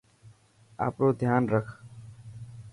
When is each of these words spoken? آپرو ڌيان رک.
آپرو 0.85 1.09
ڌيان 1.19 1.43
رک. 1.53 1.67